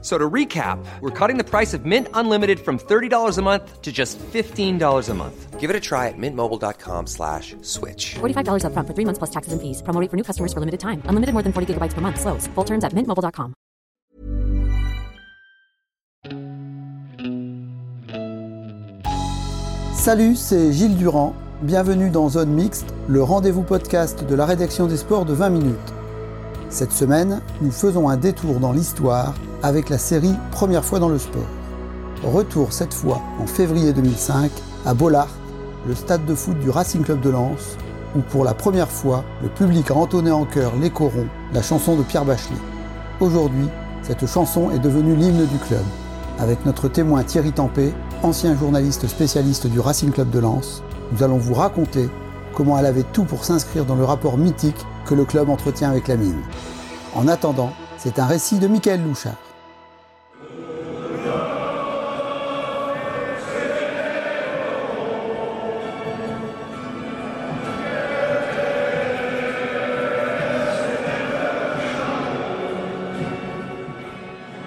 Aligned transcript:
So 0.00 0.16
to 0.16 0.30
recap, 0.30 0.78
we're 1.00 1.10
cutting 1.10 1.38
the 1.38 1.44
price 1.44 1.74
of 1.74 1.84
Mint 1.84 2.06
Unlimited 2.14 2.60
from 2.60 2.78
$30 2.78 3.36
a 3.36 3.42
month 3.42 3.82
to 3.82 3.90
just 3.90 4.16
$15 4.32 5.08
a 5.08 5.14
month. 5.14 5.58
Give 5.58 5.70
it 5.70 5.74
a 5.74 5.80
try 5.80 6.06
at 6.06 6.14
mintmobile.com 6.16 7.08
slash 7.08 7.56
switch. 7.62 8.14
$45 8.20 8.62
upfront 8.62 8.86
for 8.86 8.94
three 8.94 9.04
months 9.04 9.18
plus 9.18 9.30
taxes 9.30 9.52
and 9.52 9.60
fees. 9.60 9.82
Promo 9.82 10.00
rate 10.00 10.08
for 10.08 10.16
new 10.16 10.22
customers 10.22 10.52
for 10.52 10.60
limited 10.60 10.78
time. 10.78 11.02
Unlimited 11.06 11.32
more 11.34 11.42
than 11.42 11.52
40 11.52 11.74
gigabytes 11.74 11.94
per 11.94 12.00
month. 12.00 12.20
Slows. 12.20 12.46
Full 12.54 12.64
terms 12.64 12.84
at 12.84 12.92
mintmobile.com. 12.94 13.54
Salut, 19.94 20.36
c'est 20.36 20.72
Gilles 20.72 20.94
Durand. 20.94 21.34
Bienvenue 21.60 22.10
dans 22.10 22.28
Zone 22.28 22.50
Mixte, 22.50 22.94
le 23.08 23.20
rendez-vous 23.20 23.64
podcast 23.64 24.24
de 24.24 24.34
la 24.36 24.46
rédaction 24.46 24.86
des 24.86 24.96
sports 24.96 25.24
de 25.24 25.34
20 25.34 25.50
minutes. 25.50 25.92
Cette 26.70 26.92
semaine, 26.92 27.40
nous 27.62 27.70
faisons 27.70 28.10
un 28.10 28.18
détour 28.18 28.60
dans 28.60 28.72
l'histoire 28.72 29.32
avec 29.62 29.88
la 29.88 29.96
série 29.96 30.34
Première 30.50 30.84
fois 30.84 30.98
dans 30.98 31.08
le 31.08 31.18
sport. 31.18 31.46
Retour 32.22 32.74
cette 32.74 32.92
fois 32.92 33.22
en 33.40 33.46
février 33.46 33.94
2005 33.94 34.50
à 34.84 34.92
Bollard, 34.92 35.30
le 35.86 35.94
stade 35.94 36.26
de 36.26 36.34
foot 36.34 36.58
du 36.58 36.68
Racing 36.68 37.02
Club 37.02 37.20
de 37.22 37.30
Lens, 37.30 37.78
où 38.14 38.20
pour 38.20 38.44
la 38.44 38.52
première 38.52 38.90
fois, 38.90 39.24
le 39.42 39.48
public 39.48 39.90
a 39.90 39.94
entonné 39.94 40.30
en 40.30 40.44
chœur 40.44 40.74
Les 40.78 40.90
Corons, 40.90 41.28
la 41.54 41.62
chanson 41.62 41.96
de 41.96 42.02
Pierre 42.02 42.26
Bachelet. 42.26 42.56
Aujourd'hui, 43.20 43.68
cette 44.02 44.26
chanson 44.26 44.70
est 44.70 44.78
devenue 44.78 45.16
l'hymne 45.16 45.46
du 45.46 45.58
club. 45.68 45.84
Avec 46.38 46.66
notre 46.66 46.88
témoin 46.88 47.22
Thierry 47.22 47.52
Tempé, 47.52 47.94
ancien 48.22 48.54
journaliste 48.54 49.06
spécialiste 49.06 49.68
du 49.68 49.80
Racing 49.80 50.10
Club 50.10 50.28
de 50.28 50.38
Lens, 50.38 50.82
nous 51.12 51.22
allons 51.22 51.38
vous 51.38 51.54
raconter 51.54 52.10
comment 52.58 52.76
elle 52.76 52.86
avait 52.86 53.04
tout 53.04 53.22
pour 53.22 53.44
s'inscrire 53.44 53.84
dans 53.84 53.94
le 53.94 54.02
rapport 54.02 54.36
mythique 54.36 54.84
que 55.06 55.14
le 55.14 55.24
club 55.24 55.48
entretient 55.48 55.90
avec 55.90 56.08
la 56.08 56.16
mine. 56.16 56.42
En 57.14 57.28
attendant, 57.28 57.72
c'est 57.98 58.18
un 58.18 58.26
récit 58.26 58.58
de 58.58 58.66
Michael 58.66 59.00
Louchard. 59.00 59.36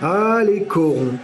Ah, 0.02 0.42
les 0.46 0.64
corons 0.64 1.18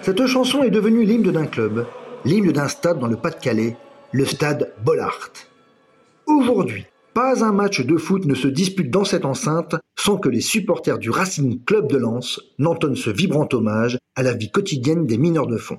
Cette 0.00 0.24
chanson 0.24 0.62
est 0.62 0.70
devenue 0.70 1.04
l'hymne 1.04 1.30
d'un 1.30 1.46
club, 1.46 1.86
l'hymne 2.24 2.50
d'un 2.50 2.68
stade 2.68 2.98
dans 2.98 3.06
le 3.08 3.16
Pas-de-Calais, 3.16 3.76
le 4.10 4.24
stade 4.24 4.72
Bollard. 4.82 5.30
Aujourd'hui, 6.32 6.86
pas 7.12 7.44
un 7.44 7.52
match 7.52 7.82
de 7.82 7.98
foot 7.98 8.24
ne 8.24 8.34
se 8.34 8.48
dispute 8.48 8.90
dans 8.90 9.04
cette 9.04 9.26
enceinte 9.26 9.76
sans 9.98 10.16
que 10.16 10.30
les 10.30 10.40
supporters 10.40 10.98
du 10.98 11.10
Racing 11.10 11.62
Club 11.62 11.92
de 11.92 11.98
Lens 11.98 12.40
n'entonnent 12.58 12.96
ce 12.96 13.10
vibrant 13.10 13.46
hommage 13.52 13.98
à 14.16 14.22
la 14.22 14.32
vie 14.32 14.50
quotidienne 14.50 15.06
des 15.06 15.18
mineurs 15.18 15.46
de 15.46 15.58
fond. 15.58 15.78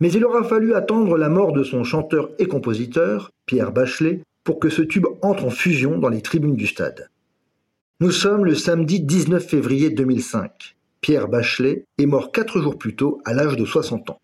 Mais 0.00 0.10
il 0.10 0.24
aura 0.24 0.44
fallu 0.44 0.72
attendre 0.72 1.18
la 1.18 1.28
mort 1.28 1.52
de 1.52 1.62
son 1.62 1.84
chanteur 1.84 2.30
et 2.38 2.46
compositeur, 2.46 3.30
Pierre 3.44 3.70
Bachelet, 3.70 4.22
pour 4.44 4.60
que 4.60 4.70
ce 4.70 4.80
tube 4.80 5.06
entre 5.20 5.44
en 5.44 5.50
fusion 5.50 5.98
dans 5.98 6.08
les 6.08 6.22
tribunes 6.22 6.56
du 6.56 6.66
stade. 6.66 7.10
Nous 8.00 8.12
sommes 8.12 8.46
le 8.46 8.54
samedi 8.54 9.00
19 9.00 9.46
février 9.46 9.90
2005. 9.90 10.74
Pierre 11.02 11.28
Bachelet 11.28 11.84
est 11.98 12.06
mort 12.06 12.32
quatre 12.32 12.62
jours 12.62 12.78
plus 12.78 12.96
tôt 12.96 13.20
à 13.26 13.34
l'âge 13.34 13.56
de 13.56 13.66
60 13.66 14.08
ans. 14.08 14.20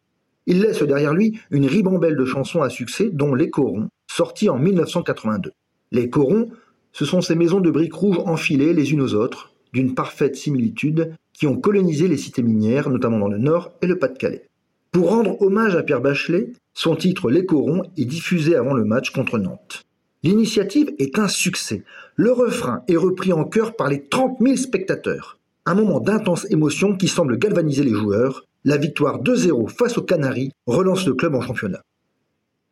Il 0.47 0.63
laisse 0.63 0.83
derrière 0.83 1.13
lui 1.13 1.39
une 1.51 1.67
ribambelle 1.67 2.17
de 2.17 2.25
chansons 2.25 2.63
à 2.63 2.71
succès 2.71 3.11
dont 3.13 3.35
Les 3.35 3.51
Corons, 3.51 3.91
sorti 4.13 4.51
en 4.51 4.59
1982. 4.59 5.53
Les 5.91 6.11
corons, 6.11 6.51
ce 6.93 7.07
sont 7.07 7.23
ces 7.23 7.35
maisons 7.35 7.61
de 7.61 7.71
briques 7.71 7.95
rouges 7.95 8.21
enfilées 8.27 8.75
les 8.75 8.93
unes 8.93 9.01
aux 9.01 9.15
autres, 9.15 9.55
d'une 9.73 9.95
parfaite 9.95 10.37
similitude, 10.37 11.15
qui 11.33 11.47
ont 11.47 11.57
colonisé 11.57 12.09
les 12.09 12.19
cités 12.19 12.43
minières, 12.43 12.91
notamment 12.91 13.19
dans 13.19 13.29
le 13.29 13.39
Nord 13.39 13.73
et 13.81 13.87
le 13.87 13.99
Pas-de-Calais. 13.99 14.49
Pour 14.91 15.11
rendre 15.11 15.41
hommage 15.41 15.75
à 15.75 15.83
Pierre 15.83 16.03
Bachelet, 16.03 16.53
son 16.75 16.95
titre 16.95 17.31
Les 17.31 17.47
corons 17.47 17.85
est 17.97 18.05
diffusé 18.05 18.55
avant 18.55 18.75
le 18.75 18.85
match 18.85 19.11
contre 19.11 19.39
Nantes. 19.39 19.83
L'initiative 20.23 20.93
est 20.99 21.19
un 21.19 21.29
succès. 21.29 21.83
Le 22.15 22.33
refrain 22.33 22.83
est 22.89 22.97
repris 22.97 23.33
en 23.33 23.45
chœur 23.45 23.75
par 23.75 23.89
les 23.89 24.07
30 24.07 24.37
000 24.41 24.57
spectateurs. 24.57 25.39
Un 25.65 25.75
moment 25.75 26.01
d'intense 26.01 26.47
émotion 26.51 26.97
qui 26.97 27.09
semble 27.09 27.39
galvaniser 27.39 27.83
les 27.83 27.95
joueurs. 27.95 28.45
La 28.65 28.77
victoire 28.77 29.23
2-0 29.23 29.71
face 29.71 29.97
aux 29.97 30.03
Canaries 30.03 30.53
relance 30.67 31.07
le 31.07 31.15
club 31.15 31.35
en 31.35 31.41
championnat. 31.41 31.83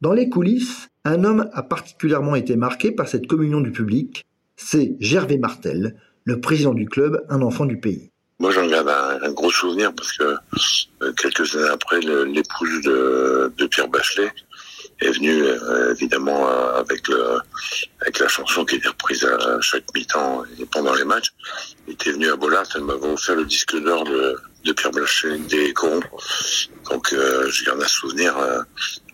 Dans 0.00 0.14
les 0.14 0.30
coulisses, 0.30 0.88
un 1.04 1.24
homme 1.24 1.50
a 1.52 1.62
particulièrement 1.62 2.34
été 2.34 2.56
marqué 2.56 2.90
par 2.90 3.06
cette 3.06 3.26
communion 3.26 3.60
du 3.60 3.70
public. 3.70 4.24
C'est 4.56 4.96
Gervais 4.98 5.36
Martel, 5.36 5.94
le 6.24 6.40
président 6.40 6.72
du 6.72 6.88
club, 6.88 7.22
un 7.28 7.42
enfant 7.42 7.66
du 7.66 7.78
pays. 7.78 8.10
Moi, 8.38 8.50
j'en 8.50 8.66
garde 8.66 8.88
un, 8.88 9.32
gros 9.32 9.50
souvenir 9.50 9.92
parce 9.94 10.12
que 10.16 10.36
euh, 11.02 11.12
quelques 11.12 11.54
années 11.54 11.68
après, 11.68 12.00
l'épouse 12.00 12.80
de, 12.82 13.66
Pierre 13.66 13.88
Bachelet 13.88 14.32
est 15.02 15.10
venue 15.10 15.42
euh, 15.42 15.92
évidemment 15.92 16.48
euh, 16.48 16.80
avec 16.80 18.18
la 18.18 18.28
chanson 18.28 18.64
qui 18.64 18.76
était 18.76 18.88
reprise 18.88 19.22
à 19.24 19.60
chaque 19.60 19.84
mi-temps 19.94 20.44
et 20.58 20.64
pendant 20.64 20.94
les 20.94 21.04
matchs. 21.04 21.34
Elle 21.86 21.92
était 21.92 22.12
venue 22.12 22.30
à 22.30 22.36
Bollard, 22.36 22.64
elle 22.74 22.84
m'avait 22.84 23.06
offert 23.06 23.36
le 23.36 23.44
disque 23.44 23.76
d'or 23.78 24.04
de, 24.04 24.38
de 24.64 24.72
Pierre 24.72 24.90
Blanchet 24.90 25.38
des 25.48 25.72
Corons. 25.72 26.00
Donc 26.90 27.12
euh, 27.12 27.50
je 27.50 27.70
un 27.70 27.86
souvenir 27.86 28.36
euh, 28.36 28.62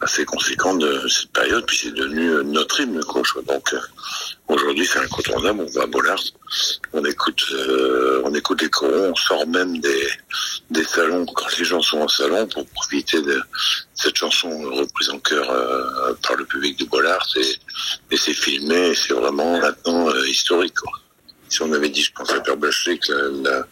assez 0.01 0.25
conséquent 0.25 0.75
de 0.75 1.07
cette 1.09 1.31
période, 1.33 1.65
puis 1.67 1.79
c'est 1.83 1.95
devenu 1.95 2.31
euh, 2.31 2.43
notre 2.43 2.81
hymne. 2.81 3.03
Quoi, 3.05 3.23
donc 3.47 3.73
euh, 3.73 3.81
aujourd'hui 4.49 4.87
c'est 4.87 4.99
incontournable, 4.99 5.61
on 5.61 5.79
va 5.79 5.83
à 5.83 5.87
Bollard, 5.87 6.23
on 6.93 7.05
écoute 7.05 7.45
on 8.25 8.35
écoute 8.35 8.63
les 8.63 8.71
Corons, 8.71 9.11
on 9.11 9.15
sort 9.15 9.47
même 9.47 9.79
des, 9.79 10.09
des 10.71 10.85
salons 10.85 11.27
quand 11.27 11.59
les 11.59 11.65
gens 11.65 11.83
sont 11.83 11.99
en 11.99 12.09
salon 12.09 12.47
pour 12.49 12.67
profiter 12.69 13.21
de 13.23 13.41
cette 13.95 14.17
chanson 14.17 14.49
reprise 14.71 15.11
en 15.11 15.19
chœur 15.21 15.47
par 16.23 16.37
le 16.37 16.45
public 16.45 16.79
de 16.79 16.85
Bollard 16.87 17.27
et, 17.37 17.57
et 18.11 18.17
c'est 18.17 18.35
filmé, 18.35 18.95
c'est 18.95 19.15
vraiment 19.15 19.59
maintenant 19.61 20.13
historique. 20.25 20.75
Quoi. 20.75 20.93
Si 21.49 21.63
on 21.63 21.73
avait 21.73 21.89
dit, 21.89 22.03
je 22.03 22.13
pense 22.13 22.33
à 22.33 22.41
Pierre 22.41 22.57
Blanchet 22.57 22.99
que 22.99 23.43
la 23.45 23.67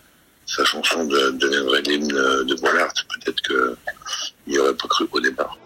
sa 0.47 0.65
chanson 0.65 1.05
de, 1.05 1.31
deviendrait 1.33 1.83
l'hymne 1.83 2.09
de 2.09 2.61
Bollard, 2.61 2.93
peut-être 3.15 3.41
qu'il 3.43 4.53
n'y 4.53 4.59
aurait 4.59 4.75
pas 4.75 4.89
cru 4.89 5.07
au 5.13 5.21
départ. 5.21 5.59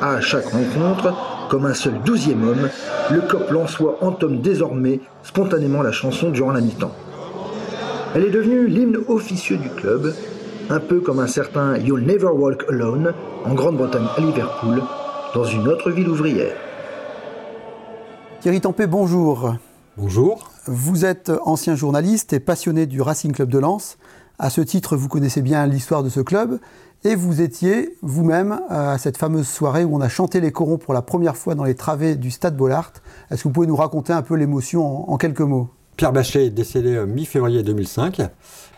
À 0.00 0.20
chaque 0.20 0.46
rencontre, 0.46 1.14
comme 1.48 1.66
un 1.66 1.74
seul 1.74 2.00
douzième 2.04 2.46
homme, 2.46 2.68
le 3.10 3.20
cop 3.22 3.50
Lançois 3.50 3.98
entame 4.00 4.40
désormais 4.40 5.00
spontanément 5.22 5.82
la 5.82 5.92
chanson 5.92 6.30
durant 6.30 6.52
la 6.52 6.60
mi-temps. 6.60 6.94
Elle 8.14 8.24
est 8.24 8.30
devenue 8.30 8.66
l'hymne 8.66 8.98
officieux 9.08 9.56
du 9.56 9.68
club, 9.70 10.14
un 10.70 10.80
peu 10.80 11.00
comme 11.00 11.20
un 11.20 11.26
certain 11.26 11.76
You'll 11.78 12.02
Never 12.02 12.28
Walk 12.28 12.64
Alone 12.68 13.12
en 13.44 13.54
Grande-Bretagne 13.54 14.06
à 14.16 14.20
Liverpool, 14.20 14.82
dans 15.34 15.44
une 15.44 15.68
autre 15.68 15.90
ville 15.90 16.08
ouvrière. 16.08 16.56
Thierry 18.40 18.60
Tempé, 18.60 18.86
bonjour. 18.86 19.54
Bonjour. 19.96 20.50
Vous 20.70 21.06
êtes 21.06 21.32
ancien 21.46 21.74
journaliste 21.76 22.34
et 22.34 22.40
passionné 22.40 22.84
du 22.84 23.00
Racing 23.00 23.32
Club 23.32 23.48
de 23.48 23.58
Lens. 23.58 23.96
À 24.38 24.50
ce 24.50 24.60
titre, 24.60 24.98
vous 24.98 25.08
connaissez 25.08 25.40
bien 25.40 25.66
l'histoire 25.66 26.02
de 26.02 26.10
ce 26.10 26.20
club 26.20 26.60
et 27.04 27.14
vous 27.14 27.40
étiez 27.40 27.96
vous-même 28.02 28.60
à 28.68 28.98
cette 28.98 29.16
fameuse 29.16 29.48
soirée 29.48 29.86
où 29.86 29.96
on 29.96 30.02
a 30.02 30.10
chanté 30.10 30.42
les 30.42 30.52
corons 30.52 30.76
pour 30.76 30.92
la 30.92 31.00
première 31.00 31.38
fois 31.38 31.54
dans 31.54 31.64
les 31.64 31.74
travées 31.74 32.16
du 32.16 32.30
stade 32.30 32.54
Bollard. 32.54 32.92
Est-ce 33.30 33.44
que 33.44 33.48
vous 33.48 33.52
pouvez 33.54 33.66
nous 33.66 33.76
raconter 33.76 34.12
un 34.12 34.20
peu 34.20 34.34
l'émotion 34.34 35.10
en, 35.10 35.16
quelques 35.16 35.40
mots? 35.40 35.70
Pierre 35.96 36.12
Bachelet 36.12 36.48
est 36.48 36.50
décédé 36.50 37.02
mi-février 37.06 37.62
2005. 37.62 38.20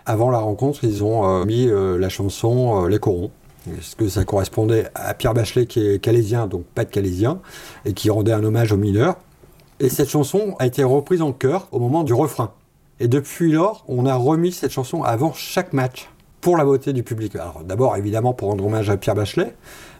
Avant 0.06 0.31
la 0.31 0.38
rencontre, 0.38 0.85
ils 0.85 1.03
ont 1.03 1.44
mis 1.44 1.67
la 1.67 2.09
chanson 2.09 2.87
Les 2.87 3.00
corons. 3.00 3.32
Est-ce 3.67 3.97
que 3.97 4.09
ça 4.09 4.25
correspondait 4.25 4.87
à 4.94 5.12
Pierre 5.14 5.35
Bachelet 5.35 5.67
qui 5.67 5.85
est 5.85 5.99
calésien, 5.99 6.47
donc 6.47 6.62
pas 6.67 6.85
de 6.85 6.91
calésien, 6.91 7.41
et 7.85 7.94
qui 7.94 8.11
rendait 8.11 8.32
un 8.32 8.44
hommage 8.44 8.70
aux 8.70 8.76
mineurs? 8.76 9.17
Et 9.81 9.88
cette 9.88 10.11
chanson 10.11 10.55
a 10.59 10.67
été 10.67 10.85
reprise 10.85 11.23
en 11.23 11.32
chœur 11.32 11.67
au 11.73 11.81
moment 11.81 12.05
du 12.05 12.15
refrain. 12.15 12.53
Et 13.00 13.09
depuis 13.09 13.50
lors, 13.50 13.85
on 13.88 14.05
a 14.05 14.15
remis 14.15 14.53
cette 14.53 14.71
chanson 14.71 15.03
avant 15.03 15.32
chaque 15.32 15.73
match 15.73 16.11
pour 16.43 16.56
la 16.56 16.65
beauté 16.65 16.93
du 16.93 17.03
public. 17.03 17.35
Alors 17.35 17.62
d'abord 17.65 17.97
évidemment 17.97 18.35
pour 18.35 18.49
rendre 18.49 18.65
hommage 18.65 18.91
à 18.91 18.99
Pierre 18.99 19.15
Bachelet, 19.15 19.55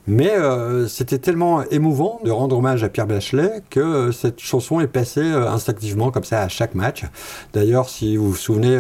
mais 0.07 0.31
euh, 0.31 0.87
c'était 0.87 1.19
tellement 1.19 1.63
émouvant 1.65 2.21
de 2.25 2.31
rendre 2.31 2.59
hommage 2.59 2.85
à 2.85 2.89
Pierre 2.89 3.07
Bachelet 3.07 3.63
que 3.71 3.81
euh, 3.81 4.13
cette 4.13 4.41
chanson 4.41 4.81
est 4.81 4.87
passée 4.87 5.21
euh, 5.21 5.51
instinctivement 5.51 6.11
comme 6.11 6.25
ça 6.25 6.43
à 6.43 6.49
chaque 6.49 6.75
match. 6.75 7.05
D'ailleurs, 7.53 7.89
si 7.89 8.17
vous 8.17 8.31
vous 8.31 8.37
souvenez, 8.37 8.79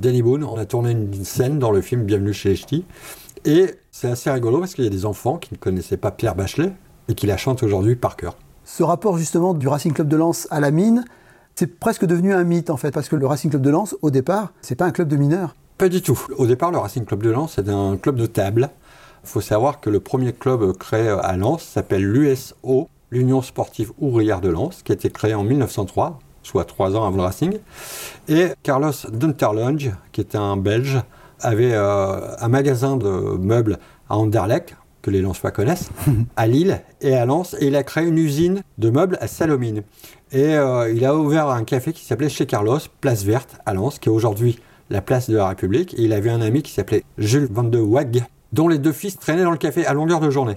Danny 0.00 0.22
Boone, 0.22 0.44
on 0.44 0.56
a 0.56 0.64
tourné 0.64 0.92
une 0.92 1.24
scène 1.24 1.58
dans 1.58 1.70
le 1.70 1.82
film 1.82 2.04
Bienvenue 2.04 2.32
chez 2.32 2.50
les 2.50 2.56
Ch'tis, 2.56 2.84
et 3.44 3.74
c'est 3.90 4.08
assez 4.08 4.30
rigolo 4.30 4.60
parce 4.60 4.74
qu'il 4.74 4.84
y 4.84 4.86
a 4.86 4.90
des 4.90 5.06
enfants 5.06 5.36
qui 5.36 5.52
ne 5.52 5.58
connaissaient 5.58 5.96
pas 5.96 6.10
Pierre 6.10 6.34
Bachelet 6.34 6.72
et 7.08 7.14
qui 7.14 7.26
la 7.26 7.36
chantent 7.36 7.62
aujourd'hui 7.62 7.96
par 7.96 8.16
cœur. 8.16 8.36
Ce 8.72 8.84
rapport 8.84 9.18
justement 9.18 9.52
du 9.52 9.66
Racing 9.66 9.92
Club 9.92 10.06
de 10.06 10.16
Lens 10.16 10.46
à 10.52 10.60
la 10.60 10.70
mine, 10.70 11.04
C'est 11.56 11.66
presque 11.66 12.04
devenu 12.04 12.32
un 12.32 12.44
mythe 12.44 12.70
en 12.70 12.76
fait, 12.76 12.92
parce 12.92 13.08
que 13.08 13.16
le 13.16 13.26
Racing 13.26 13.50
Club 13.50 13.62
de 13.62 13.70
Lens, 13.70 13.96
au 14.00 14.12
départ, 14.12 14.52
c'est 14.62 14.76
pas 14.76 14.84
un 14.84 14.92
club 14.92 15.08
de 15.08 15.16
mineurs. 15.16 15.56
Pas 15.76 15.88
du 15.88 16.00
tout. 16.02 16.18
Au 16.38 16.46
départ, 16.46 16.70
le 16.70 16.78
Racing 16.78 17.04
Club 17.04 17.24
de 17.24 17.30
Lens, 17.30 17.54
c'est 17.56 17.68
un 17.68 17.96
club 17.96 18.14
de 18.14 18.26
table. 18.26 18.70
Il 19.24 19.28
faut 19.28 19.40
savoir 19.40 19.80
que 19.80 19.90
le 19.90 19.98
premier 19.98 20.32
club 20.32 20.72
créé 20.78 21.08
à 21.08 21.36
Lens 21.36 21.64
s'appelle 21.64 22.04
l'USO, 22.04 22.88
l'Union 23.10 23.42
Sportive 23.42 23.90
Ouvrière 23.98 24.40
de 24.40 24.48
Lens, 24.50 24.82
qui 24.84 24.92
a 24.92 24.94
été 24.94 25.10
créé 25.10 25.34
en 25.34 25.42
1903, 25.42 26.20
soit 26.44 26.64
trois 26.64 26.94
ans 26.94 27.04
avant 27.04 27.16
le 27.16 27.24
Racing. 27.24 27.58
Et 28.28 28.50
Carlos 28.62 28.92
Dunterlunge, 29.12 29.90
qui 30.12 30.20
était 30.20 30.38
un 30.38 30.56
Belge, 30.56 31.02
avait 31.40 31.74
euh, 31.74 32.36
un 32.38 32.48
magasin 32.48 32.96
de 32.96 33.36
meubles 33.36 33.80
à 34.08 34.16
Anderlecht, 34.16 34.76
que 35.02 35.10
les 35.10 35.20
Lensois 35.20 35.50
connaissent, 35.50 35.90
à 36.36 36.46
Lille 36.46 36.82
et 37.00 37.14
à 37.14 37.26
Lens, 37.26 37.56
et 37.58 37.66
il 37.66 37.76
a 37.76 37.82
créé 37.82 38.06
une 38.06 38.18
usine 38.18 38.62
de 38.78 38.90
meubles 38.90 39.18
à 39.20 39.26
Salomine. 39.26 39.82
Et 40.32 40.54
euh, 40.54 40.92
il 40.92 41.04
a 41.04 41.16
ouvert 41.16 41.48
un 41.48 41.64
café 41.64 41.92
qui 41.92 42.04
s'appelait 42.04 42.28
Chez 42.28 42.46
Carlos, 42.46 42.78
Place 43.00 43.24
Verte, 43.24 43.56
à 43.66 43.74
Lens, 43.74 43.98
qui 43.98 44.08
est 44.08 44.12
aujourd'hui 44.12 44.58
la 44.90 45.00
place 45.00 45.28
de 45.30 45.36
la 45.36 45.48
République. 45.48 45.94
Et 45.94 46.02
il 46.02 46.12
avait 46.12 46.30
un 46.30 46.40
ami 46.40 46.62
qui 46.62 46.72
s'appelait 46.72 47.04
Jules 47.18 47.48
Van 47.50 47.64
de 47.64 47.78
Wag, 47.78 48.24
dont 48.52 48.68
les 48.68 48.78
deux 48.78 48.92
fils 48.92 49.18
traînaient 49.18 49.44
dans 49.44 49.50
le 49.50 49.56
café 49.56 49.86
à 49.86 49.92
longueur 49.92 50.20
de 50.20 50.30
journée. 50.30 50.56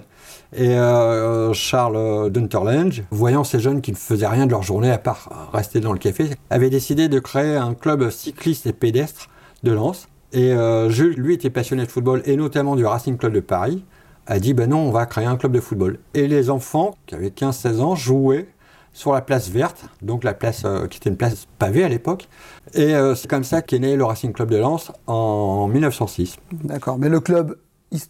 Et 0.54 0.70
euh, 0.70 1.52
Charles 1.52 2.30
Dunterlange, 2.30 3.02
voyant 3.10 3.44
ces 3.44 3.58
jeunes 3.58 3.80
qui 3.80 3.92
ne 3.92 3.96
faisaient 3.96 4.26
rien 4.26 4.46
de 4.46 4.50
leur 4.50 4.62
journée 4.62 4.90
à 4.90 4.98
part 4.98 5.50
rester 5.52 5.80
dans 5.80 5.92
le 5.92 5.98
café, 5.98 6.30
avait 6.50 6.70
décidé 6.70 7.08
de 7.08 7.18
créer 7.18 7.56
un 7.56 7.74
club 7.74 8.10
cycliste 8.10 8.66
et 8.66 8.72
pédestre 8.72 9.28
de 9.62 9.72
Lens. 9.72 10.08
Et 10.32 10.52
euh, 10.52 10.90
Jules, 10.90 11.14
lui, 11.16 11.34
était 11.34 11.50
passionné 11.50 11.86
de 11.86 11.90
football 11.90 12.22
et 12.24 12.36
notamment 12.36 12.76
du 12.76 12.84
Racing 12.84 13.16
Club 13.16 13.32
de 13.32 13.40
Paris, 13.40 13.84
a 14.26 14.38
dit 14.38 14.54
ben 14.54 14.70
non, 14.70 14.78
on 14.78 14.90
va 14.90 15.06
créer 15.06 15.26
un 15.26 15.36
club 15.36 15.52
de 15.52 15.60
football. 15.60 15.98
Et 16.14 16.28
les 16.28 16.50
enfants, 16.50 16.96
qui 17.06 17.14
avaient 17.14 17.28
15-16 17.28 17.80
ans, 17.80 17.94
jouaient 17.94 18.48
sur 18.92 19.12
la 19.12 19.20
place 19.20 19.48
verte, 19.48 19.86
donc 20.02 20.22
la 20.22 20.34
place 20.34 20.62
euh, 20.64 20.86
qui 20.86 20.98
était 20.98 21.10
une 21.10 21.16
place 21.16 21.46
pavée 21.58 21.82
à 21.82 21.88
l'époque. 21.88 22.28
Et 22.74 22.94
euh, 22.94 23.14
c'est 23.14 23.28
comme 23.28 23.44
ça 23.44 23.60
qu'est 23.60 23.80
né 23.80 23.96
le 23.96 24.04
Racing 24.04 24.32
Club 24.32 24.50
de 24.50 24.56
Lens 24.56 24.92
en 25.06 25.66
1906. 25.66 26.36
D'accord, 26.52 26.98
mais 26.98 27.08
le 27.08 27.20
club 27.20 27.56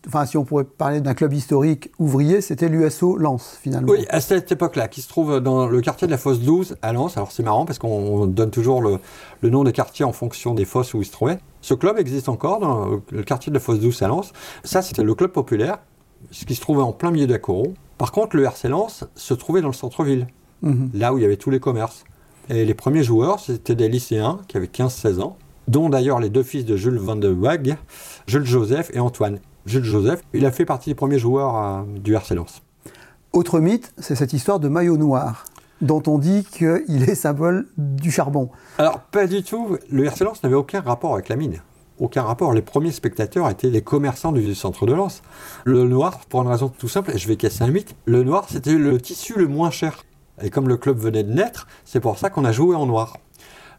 enfin 0.06 0.26
si 0.26 0.36
on 0.36 0.44
pourrait 0.44 0.64
parler 0.64 1.00
d'un 1.00 1.14
club 1.14 1.32
historique 1.32 1.90
ouvrier, 1.98 2.40
c'était 2.40 2.68
l'USO 2.68 3.16
Lens 3.16 3.58
finalement. 3.60 3.90
Oui, 3.90 4.06
à 4.08 4.20
cette 4.20 4.50
époque-là, 4.50 4.88
qui 4.88 5.02
se 5.02 5.08
trouve 5.08 5.40
dans 5.40 5.66
le 5.66 5.80
quartier 5.80 6.06
de 6.06 6.12
la 6.12 6.18
Fosse 6.18 6.40
12 6.40 6.76
à 6.82 6.92
Lens. 6.92 7.16
Alors 7.16 7.32
c'est 7.32 7.42
marrant 7.42 7.64
parce 7.64 7.78
qu'on 7.78 8.26
donne 8.26 8.50
toujours 8.50 8.82
le, 8.82 9.00
nom 9.42 9.64
des 9.64 9.72
quartiers 9.72 10.04
en 10.04 10.12
fonction 10.12 10.54
des 10.54 10.64
fosses 10.64 10.94
où 10.94 11.02
il 11.02 11.04
se 11.04 11.12
trouvait. 11.12 11.38
Ce 11.60 11.74
club 11.74 11.98
existe 11.98 12.28
encore 12.28 12.60
dans 12.60 13.00
le 13.10 13.22
quartier 13.22 13.50
de 13.50 13.54
la 13.54 13.60
Fosse 13.60 13.80
12 13.80 14.02
à 14.02 14.08
Lens. 14.08 14.32
Ça, 14.64 14.82
c'était 14.82 15.02
le 15.02 15.14
club 15.14 15.32
populaire, 15.32 15.78
ce 16.30 16.44
qui 16.44 16.54
se 16.54 16.60
trouvait 16.60 16.82
en 16.82 16.92
plein 16.92 17.10
milieu 17.10 17.26
d'Acoron. 17.26 17.74
Par 17.98 18.12
contre, 18.12 18.36
le 18.36 18.44
RC 18.44 18.68
Lens 18.68 19.04
se 19.14 19.34
trouvait 19.34 19.60
dans 19.60 19.68
le 19.68 19.74
centre-ville, 19.74 20.26
mhm. 20.62 20.90
là 20.94 21.12
où 21.12 21.18
il 21.18 21.22
y 21.22 21.24
avait 21.24 21.36
tous 21.36 21.50
les 21.50 21.60
commerces. 21.60 22.04
Et 22.50 22.64
les 22.64 22.74
premiers 22.74 23.02
joueurs, 23.02 23.40
c'était 23.40 23.74
des 23.74 23.88
lycéens 23.88 24.40
qui 24.48 24.56
avaient 24.56 24.66
15-16 24.66 25.20
ans, 25.20 25.36
dont 25.68 25.88
d'ailleurs 25.88 26.20
les 26.20 26.28
deux 26.28 26.42
fils 26.42 26.64
de 26.64 26.76
Jules 26.76 26.98
Van 26.98 27.16
de 27.16 27.32
Wag, 27.32 27.76
Jules 28.26 28.44
Joseph 28.44 28.90
et 28.92 28.98
Antoine. 28.98 29.38
Jules 29.66 29.84
Joseph, 29.84 30.20
il 30.34 30.44
a 30.44 30.50
fait 30.50 30.66
partie 30.66 30.90
des 30.90 30.94
premiers 30.94 31.18
joueurs 31.18 31.56
euh, 31.56 31.82
du 31.98 32.14
RC 32.14 32.34
Lens. 32.34 32.62
Autre 33.32 33.60
mythe, 33.60 33.94
c'est 33.98 34.14
cette 34.14 34.32
histoire 34.34 34.60
de 34.60 34.68
maillot 34.68 34.96
noir 34.96 35.44
dont 35.80 36.02
on 36.06 36.18
dit 36.18 36.44
qu'il 36.44 37.02
est 37.08 37.14
symbole 37.14 37.66
du 37.76 38.10
charbon. 38.10 38.50
Alors, 38.78 39.00
pas 39.00 39.26
du 39.26 39.42
tout. 39.42 39.76
Le 39.90 40.04
RC 40.04 40.24
Lens 40.24 40.42
n'avait 40.42 40.54
aucun 40.54 40.80
rapport 40.80 41.14
avec 41.14 41.28
la 41.28 41.36
mine. 41.36 41.60
Aucun 42.04 42.22
rapport. 42.22 42.52
Les 42.52 42.60
premiers 42.60 42.92
spectateurs 42.92 43.48
étaient 43.48 43.70
les 43.70 43.80
commerçants 43.80 44.30
du 44.30 44.54
centre 44.54 44.84
de 44.84 44.92
Lens. 44.92 45.22
Le 45.64 45.84
noir, 45.84 46.20
pour 46.28 46.42
une 46.42 46.48
raison 46.48 46.68
tout 46.68 46.86
simple, 46.86 47.12
et 47.14 47.16
je 47.16 47.26
vais 47.26 47.36
casser 47.36 47.64
un 47.64 47.68
mythe, 47.68 47.96
le 48.04 48.22
noir, 48.22 48.44
c'était 48.50 48.74
le 48.74 49.00
tissu 49.00 49.38
le 49.38 49.48
moins 49.48 49.70
cher. 49.70 50.04
Et 50.42 50.50
comme 50.50 50.68
le 50.68 50.76
club 50.76 50.98
venait 50.98 51.22
de 51.22 51.32
naître, 51.32 51.66
c'est 51.86 52.00
pour 52.00 52.18
ça 52.18 52.28
qu'on 52.28 52.44
a 52.44 52.52
joué 52.52 52.76
en 52.76 52.84
noir. 52.84 53.16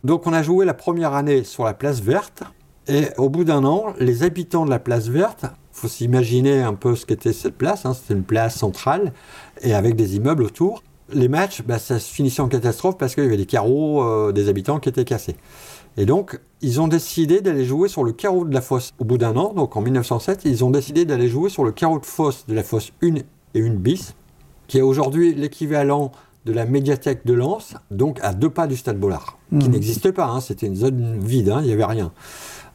Donc 0.04 0.26
on 0.26 0.34
a 0.34 0.42
joué 0.42 0.66
la 0.66 0.74
première 0.74 1.14
année 1.14 1.44
sur 1.44 1.66
la 1.66 1.76
place 1.76 2.02
verte, 2.02 2.42
et 2.88 3.10
au 3.18 3.30
bout 3.30 3.44
d'un 3.44 3.64
an, 3.64 3.94
les 4.00 4.24
habitants 4.24 4.66
de 4.66 4.72
la 4.72 4.80
place 4.80 5.08
verte 5.08 5.46
faut 5.72 5.88
s'imaginer 5.88 6.62
un 6.62 6.74
peu 6.74 6.96
ce 6.96 7.06
qu'était 7.06 7.32
cette 7.32 7.58
place. 7.58 7.86
Hein. 7.86 7.94
C'était 7.94 8.16
une 8.16 8.24
place 8.24 8.56
centrale 8.56 9.14
et 9.62 9.76
avec 9.76 9.96
des 9.96 10.16
immeubles 10.16 10.42
autour. 10.42 10.82
Les 11.14 11.28
matchs, 11.28 11.62
bah, 11.62 11.78
ça 11.78 12.00
se 12.00 12.12
finissait 12.12 12.42
en 12.42 12.48
catastrophe 12.48 12.98
parce 12.98 13.14
qu'il 13.14 13.24
y 13.24 13.28
avait 13.28 13.38
des 13.38 13.46
carreaux 13.46 14.04
euh, 14.04 14.32
des 14.32 14.50
habitants 14.50 14.80
qui 14.80 14.90
étaient 14.90 15.06
cassés. 15.06 15.36
Et 15.98 16.06
donc, 16.06 16.40
ils 16.62 16.82
ont 16.82 16.88
décidé 16.88 17.42
d'aller 17.42 17.66
jouer 17.66 17.88
sur 17.88 18.04
le 18.04 18.12
carreau 18.12 18.46
de 18.46 18.54
la 18.54 18.62
fosse. 18.62 18.94
Au 19.00 19.06
bout 19.06 19.18
d'un 19.18 19.36
an, 19.38 19.54
donc 19.54 19.76
en 19.76 19.82
1907, 19.82 20.42
ils 20.46 20.64
ont 20.64 20.72
décidé 20.72 21.06
d'aller 21.06 21.30
jouer 21.30 21.50
sur 21.50 21.64
le 21.64 21.72
carreau 21.72 22.00
de 22.00 22.06
fosse 22.06 22.46
de 22.48 22.54
la 22.54 22.64
fosse 22.64 22.92
1 23.02 23.16
et 23.54 23.62
1 23.62 23.70
bis, 23.76 24.16
qui 24.68 24.78
est 24.78 24.82
aujourd'hui 24.82 25.34
l'équivalent 25.34 26.12
de 26.46 26.54
la 26.54 26.66
médiathèque 26.66 27.26
de 27.26 27.34
Lens, 27.34 27.76
donc 27.90 28.20
à 28.22 28.34
deux 28.34 28.50
pas 28.50 28.68
du 28.68 28.76
stade 28.76 29.00
Bollard, 29.00 29.40
qui 29.50 29.68
mmh. 29.68 29.72
n'existe 29.72 30.12
pas. 30.12 30.28
Hein. 30.28 30.42
C'était 30.42 30.68
une 30.68 30.76
zone 30.76 31.20
vide, 31.20 31.50
hein. 31.50 31.60
il 31.62 31.68
n'y 31.68 31.74
avait 31.74 31.86
rien 31.86 32.12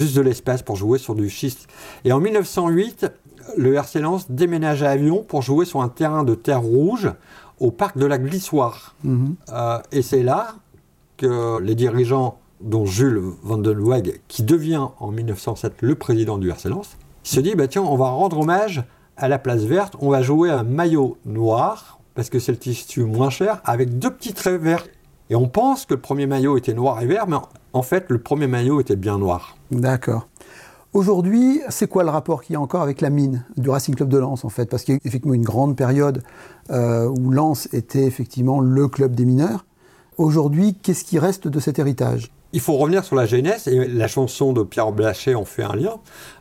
juste 0.00 0.16
de 0.16 0.22
l'espace 0.22 0.62
pour 0.62 0.76
jouer 0.76 0.98
sur 0.98 1.14
du 1.14 1.28
schiste. 1.28 1.68
Et 2.04 2.12
en 2.12 2.20
1908, 2.20 3.06
le 3.56 3.74
RC 3.74 4.00
Lens 4.00 4.30
déménage 4.30 4.82
à 4.82 4.90
Avion 4.90 5.22
pour 5.22 5.42
jouer 5.42 5.66
sur 5.66 5.82
un 5.82 5.88
terrain 5.88 6.24
de 6.24 6.34
terre 6.34 6.62
rouge 6.62 7.12
au 7.58 7.70
parc 7.70 7.98
de 7.98 8.06
la 8.06 8.18
Glissoire. 8.18 8.94
Mhm. 9.04 9.34
Euh, 9.50 9.78
et 9.92 10.02
c'est 10.02 10.22
là 10.22 10.54
que 11.18 11.60
les 11.60 11.74
dirigeants, 11.74 12.39
dont 12.60 12.86
Jules 12.86 13.20
Van 13.42 13.58
den 13.58 13.78
qui 14.28 14.42
devient 14.42 14.86
en 14.98 15.10
1907 15.10 15.74
le 15.80 15.94
président 15.94 16.38
du 16.38 16.48
RC 16.50 16.68
Lens, 16.68 16.96
se 17.22 17.40
dit 17.40 17.54
bah 17.54 17.68
tiens, 17.68 17.82
on 17.82 17.96
va 17.96 18.10
rendre 18.10 18.40
hommage 18.40 18.84
à 19.16 19.28
la 19.28 19.38
place 19.38 19.62
verte, 19.62 19.96
on 20.00 20.10
va 20.10 20.22
jouer 20.22 20.50
un 20.50 20.62
maillot 20.62 21.18
noir, 21.24 22.00
parce 22.14 22.30
que 22.30 22.38
c'est 22.38 22.52
le 22.52 22.58
tissu 22.58 23.04
moins 23.04 23.30
cher, 23.30 23.60
avec 23.64 23.98
deux 23.98 24.10
petits 24.10 24.32
traits 24.32 24.60
verts. 24.60 24.84
Et 25.28 25.36
on 25.36 25.48
pense 25.48 25.86
que 25.86 25.94
le 25.94 26.00
premier 26.00 26.26
maillot 26.26 26.56
était 26.56 26.74
noir 26.74 27.00
et 27.02 27.06
vert, 27.06 27.28
mais 27.28 27.36
en 27.72 27.82
fait, 27.82 28.06
le 28.08 28.18
premier 28.18 28.46
maillot 28.46 28.80
était 28.80 28.96
bien 28.96 29.18
noir. 29.18 29.56
D'accord. 29.70 30.26
Aujourd'hui, 30.92 31.60
c'est 31.68 31.86
quoi 31.86 32.02
le 32.02 32.10
rapport 32.10 32.42
qu'il 32.42 32.54
y 32.54 32.56
a 32.56 32.60
encore 32.60 32.82
avec 32.82 33.00
la 33.00 33.10
mine 33.10 33.44
du 33.56 33.70
Racing 33.70 33.94
Club 33.94 34.08
de 34.08 34.18
Lens 34.18 34.44
en 34.44 34.48
fait? 34.48 34.66
Parce 34.68 34.82
qu'il 34.82 34.94
y 34.94 34.96
a 34.96 34.98
eu 34.98 35.02
effectivement 35.04 35.34
une 35.34 35.44
grande 35.44 35.76
période 35.76 36.24
euh, 36.70 37.06
où 37.06 37.30
Lens 37.30 37.68
était 37.72 38.02
effectivement 38.02 38.60
le 38.60 38.88
club 38.88 39.14
des 39.14 39.24
mineurs. 39.24 39.64
Aujourd'hui, 40.18 40.74
qu'est-ce 40.74 41.04
qui 41.04 41.20
reste 41.20 41.46
de 41.46 41.60
cet 41.60 41.78
héritage? 41.78 42.32
Il 42.52 42.60
faut 42.60 42.76
revenir 42.76 43.04
sur 43.04 43.16
la 43.16 43.26
jeunesse, 43.26 43.66
et 43.66 43.86
la 43.86 44.08
chanson 44.08 44.52
de 44.52 44.62
Pierre 44.62 44.92
Blaché 44.92 45.34
en 45.34 45.44
fait 45.44 45.62
un 45.62 45.76
lien. 45.76 45.96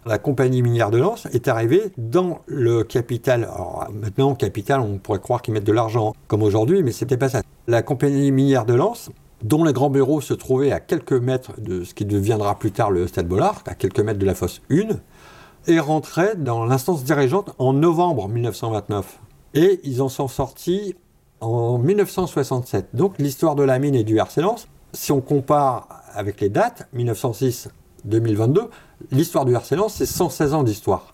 La 0.06 0.18
compagnie 0.18 0.62
minière 0.62 0.90
de 0.90 0.98
Lens 0.98 1.28
est 1.32 1.48
arrivée 1.48 1.92
dans 1.98 2.40
le 2.48 2.84
capital. 2.84 3.50
Maintenant, 3.94 4.36
capital, 4.36 4.80
on 4.80 4.98
pourrait 4.98 5.20
croire 5.20 5.42
qu'ils 5.42 5.54
mettent 5.54 5.66
de 5.66 5.74
l'argent, 5.74 6.14
comme 6.28 6.42
aujourd'hui, 6.42 6.84
mais 6.84 6.92
c'était 6.92 7.18
pas 7.18 7.30
ça. 7.30 7.42
La 7.68 7.82
compagnie 7.82 8.32
minière 8.32 8.66
de 8.66 8.74
Lens 8.74 9.12
dont 9.44 9.64
les 9.64 9.74
grands 9.74 9.90
bureaux 9.90 10.22
se 10.22 10.34
trouvaient 10.34 10.72
à 10.72 10.80
quelques 10.80 11.14
mètres 11.14 11.54
de 11.60 11.84
ce 11.84 11.94
qui 11.94 12.06
deviendra 12.06 12.58
plus 12.60 12.72
tard 12.72 12.92
le 12.92 13.08
Stade 13.08 13.28
Bollard, 13.28 13.64
à 13.68 13.76
quelques 13.76 14.00
mètres 14.00 14.20
de 14.20 14.26
la 14.26 14.36
fosse 14.36 14.62
1, 14.70 14.88
et 15.68 15.80
rentrait 15.80 16.36
dans 16.36 16.66
l'instance 16.66 17.04
dirigeante 17.04 17.54
en 17.58 17.74
novembre 17.74 18.28
1929. 18.28 19.20
Et 19.54 19.80
ils 19.84 20.02
en 20.02 20.10
sont 20.10 20.28
sortis 20.28 20.96
en 21.42 21.78
1967. 21.78 22.90
Donc 22.94 23.18
l'histoire 23.18 23.56
de 23.56 23.64
la 23.64 23.80
mine 23.80 23.96
et 23.96 24.04
du 24.04 24.18
RC 24.18 24.42
si 24.94 25.12
on 25.12 25.22
compare 25.22 25.88
avec 26.14 26.42
les 26.42 26.50
dates, 26.50 26.88
1906-2022, 26.96 28.70
l'histoire 29.12 29.46
du 29.46 29.54
RC 29.54 29.76
c'est 29.90 30.06
116 30.06 30.54
ans 30.54 30.64
d'histoire. 30.64 31.14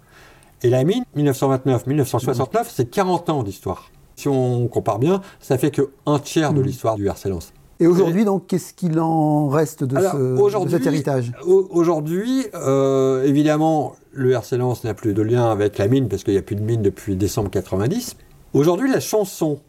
Et 0.63 0.70
la 0.70 0.84
mine, 0.84 1.03
1929-1969, 1.17 2.65
c'est 2.70 2.89
40 2.89 3.29
ans 3.29 3.44
d'histoire. 3.44 3.91
Si 4.15 4.27
on 4.29 4.67
compare 4.67 5.00
bien, 5.00 5.22
ça 5.39 5.58
fait 5.58 5.72
que 5.72 5.91
un 6.05 6.20
tiers 6.20 6.53
de 6.53 6.62
mmh. 6.62 6.65
l'histoire 6.65 6.96
du 6.96 7.08
RC 7.08 7.29
et 7.79 7.88
aujourd'hui, 7.88 8.24
donc, 8.24 8.48
qu'est-ce 8.48 8.74
qu'il 8.74 9.00
en 9.00 9.50
reste 9.50 9.84
de, 9.84 9.98
ce, 9.98 10.70
cet 10.70 10.86
héritage? 10.86 11.34
Aujourd'hui, 11.46 12.46
euh, 12.53 13.24
évidemment, 13.24 13.96
le 14.13 14.32
RC 14.32 14.58
n'a 14.86 14.94
plus 14.94 15.13
de 15.13 15.22
lien 15.22 15.51
avec 15.51 15.77
la 15.77 15.89
mine 15.89 16.08
parce 16.08 16.24
qu'il 16.24 16.34
n'y 16.34 16.39
a 16.39 16.41
plus 16.41 16.55
de 16.55 16.62
mine 16.62 16.82
depuis 16.82 17.17
décembre 17.17 17.50
90. 17.50 18.15
Aujourd'hui, 18.53 18.89
la 18.89 19.01
chanson 19.01 19.60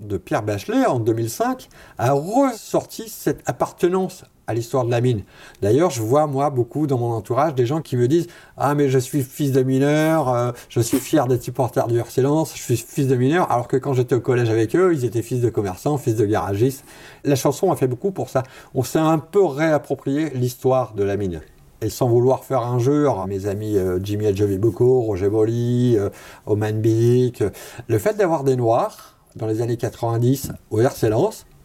de 0.00 0.16
Pierre 0.16 0.42
Bachelet 0.42 0.86
en 0.86 1.00
2005 1.00 1.68
a 1.98 2.12
ressorti 2.12 3.08
cette 3.08 3.42
appartenance 3.48 4.24
à 4.48 4.54
l'histoire 4.54 4.84
de 4.84 4.90
la 4.90 5.00
mine. 5.00 5.22
D'ailleurs, 5.60 5.90
je 5.90 6.02
vois, 6.02 6.26
moi, 6.26 6.50
beaucoup 6.50 6.86
dans 6.86 6.98
mon 6.98 7.12
entourage, 7.12 7.54
des 7.54 7.66
gens 7.66 7.82
qui 7.82 7.96
me 7.96 8.08
disent 8.08 8.26
Ah, 8.56 8.74
mais 8.74 8.88
je 8.88 8.98
suis 8.98 9.22
fils 9.22 9.52
de 9.52 9.62
mineur, 9.62 10.28
euh, 10.30 10.52
je 10.70 10.80
suis 10.80 10.98
fier 10.98 11.26
d'être 11.28 11.42
supporter 11.42 11.86
du 11.86 11.98
RC 11.98 12.22
je 12.54 12.60
suis 12.60 12.76
fils 12.76 13.06
de 13.06 13.14
mineur, 13.14 13.52
alors 13.52 13.68
que 13.68 13.76
quand 13.76 13.92
j'étais 13.92 14.14
au 14.14 14.20
collège 14.20 14.48
avec 14.48 14.74
eux, 14.74 14.92
ils 14.94 15.04
étaient 15.04 15.22
fils 15.22 15.42
de 15.42 15.50
commerçants, 15.50 15.98
fils 15.98 16.16
de 16.16 16.24
garagistes. 16.24 16.84
La 17.24 17.36
chanson 17.36 17.70
a 17.70 17.76
fait 17.76 17.86
beaucoup 17.86 18.10
pour 18.10 18.30
ça. 18.30 18.42
On 18.74 18.82
s'est 18.82 18.98
un 18.98 19.18
peu 19.18 19.44
réapproprié 19.44 20.30
l'histoire 20.30 20.94
de 20.94 21.04
la 21.04 21.16
mine. 21.16 21.42
Et 21.80 21.90
sans 21.90 22.08
vouloir 22.08 22.42
faire 22.42 22.62
un 22.62 22.78
jeu, 22.78 23.06
mes 23.28 23.46
amis 23.46 23.76
euh, 23.76 24.00
Jimmy 24.02 24.26
Adjoviboko, 24.26 25.02
Roger 25.02 25.28
Bolly, 25.28 25.96
euh, 25.96 26.08
Oman 26.46 26.80
Bic, 26.80 27.44
le 27.86 27.98
fait 27.98 28.14
d'avoir 28.14 28.42
des 28.42 28.56
Noirs 28.56 29.17
dans 29.38 29.46
les 29.46 29.62
années 29.62 29.76
90 29.76 30.52
au 30.70 30.80
RC 30.80 31.08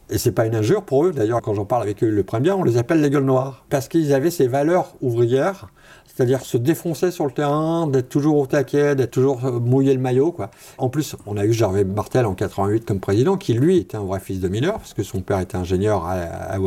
Et 0.09 0.17
c'est 0.17 0.31
pas 0.31 0.45
une 0.45 0.55
injure 0.55 0.83
pour 0.83 1.05
eux. 1.05 1.11
D'ailleurs, 1.11 1.41
quand 1.41 1.53
j'en 1.53 1.65
parle 1.65 1.83
avec 1.83 2.03
eux, 2.03 2.09
le 2.09 2.23
prennent 2.23 2.43
bien. 2.43 2.55
On 2.55 2.63
les 2.63 2.77
appelle 2.77 3.01
les 3.01 3.09
gueules 3.09 3.25
noires 3.25 3.65
parce 3.69 3.87
qu'ils 3.87 4.13
avaient 4.13 4.31
ces 4.31 4.47
valeurs 4.47 4.93
ouvrières, 5.01 5.69
c'est-à-dire 6.05 6.41
se 6.41 6.57
défoncer 6.57 7.11
sur 7.11 7.25
le 7.25 7.31
terrain, 7.31 7.87
d'être 7.87 8.09
toujours 8.09 8.37
au 8.37 8.45
taquet, 8.45 8.95
d'être 8.95 9.11
toujours 9.11 9.43
euh, 9.43 9.59
mouiller 9.59 9.93
le 9.93 9.99
maillot. 9.99 10.35
En 10.77 10.89
plus, 10.89 11.15
on 11.25 11.35
a 11.35 11.45
eu 11.45 11.51
Gervais 11.51 11.83
Martel 11.83 12.25
en 12.25 12.35
88 12.35 12.85
comme 12.85 12.99
président, 12.99 13.37
qui 13.37 13.53
lui 13.53 13.77
était 13.77 13.97
un 13.97 14.03
vrai 14.03 14.19
fils 14.19 14.39
de 14.39 14.47
mineur 14.47 14.75
parce 14.75 14.93
que 14.93 15.03
son 15.03 15.21
père 15.21 15.39
était 15.39 15.57
ingénieur 15.57 16.05
à, 16.05 16.13
à. 16.13 16.57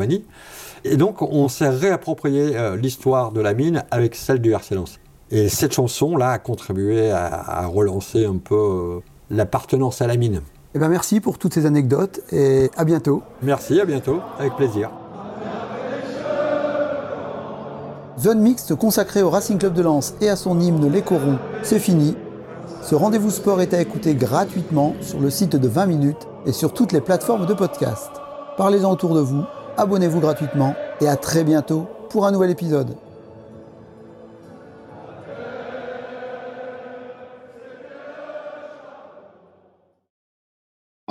Et 0.84 0.96
donc, 0.96 1.22
on 1.22 1.48
s'est 1.48 1.68
réapproprié 1.68 2.56
euh, 2.56 2.76
l'histoire 2.76 3.32
de 3.32 3.40
la 3.40 3.54
mine 3.54 3.84
avec 3.90 4.14
celle 4.14 4.40
du 4.40 4.52
RC 4.52 4.74
Lens. 4.74 4.98
Et 5.30 5.48
cette 5.48 5.72
chanson-là 5.72 6.30
a 6.30 6.38
contribué 6.38 7.10
à, 7.10 7.26
à 7.26 7.66
relancer 7.66 8.24
un 8.24 8.38
peu 8.38 8.54
euh, 8.54 9.00
l'appartenance 9.30 10.00
à 10.02 10.06
la 10.06 10.16
mine. 10.16 10.42
Eh 10.76 10.78
ben 10.78 10.90
merci 10.90 11.20
pour 11.20 11.38
toutes 11.38 11.54
ces 11.54 11.64
anecdotes 11.64 12.20
et 12.32 12.70
à 12.76 12.84
bientôt. 12.84 13.22
Merci, 13.40 13.80
à 13.80 13.86
bientôt, 13.86 14.20
avec 14.38 14.56
plaisir. 14.56 14.90
Zone 18.20 18.40
mixte 18.40 18.74
consacrée 18.74 19.22
au 19.22 19.30
Racing 19.30 19.56
Club 19.56 19.72
de 19.72 19.80
Lens 19.80 20.12
et 20.20 20.28
à 20.28 20.36
son 20.36 20.60
hymne 20.60 20.92
Les 20.92 21.00
Corons, 21.00 21.38
c'est 21.62 21.78
fini. 21.78 22.14
Ce 22.82 22.94
rendez-vous 22.94 23.30
sport 23.30 23.62
est 23.62 23.72
à 23.72 23.80
écouter 23.80 24.14
gratuitement 24.14 24.94
sur 25.00 25.18
le 25.18 25.30
site 25.30 25.56
de 25.56 25.66
20 25.66 25.86
minutes 25.86 26.28
et 26.44 26.52
sur 26.52 26.74
toutes 26.74 26.92
les 26.92 27.00
plateformes 27.00 27.46
de 27.46 27.54
podcast. 27.54 28.10
Parlez-en 28.58 28.92
autour 28.92 29.14
de 29.14 29.20
vous, 29.20 29.44
abonnez-vous 29.78 30.20
gratuitement 30.20 30.74
et 31.00 31.08
à 31.08 31.16
très 31.16 31.42
bientôt 31.42 31.86
pour 32.10 32.26
un 32.26 32.32
nouvel 32.32 32.50
épisode. 32.50 32.96